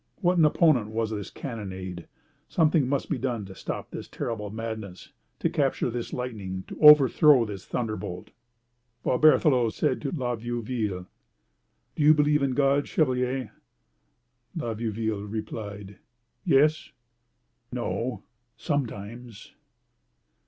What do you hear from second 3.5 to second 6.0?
stop this terrible madness—to capture